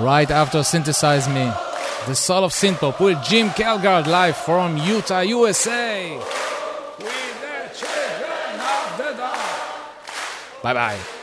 [0.00, 1.52] Right after Synthesize Me,
[2.06, 6.18] the soul of synthpop with Jim Kelgard live from Utah, USA.
[10.62, 11.21] Bye bye.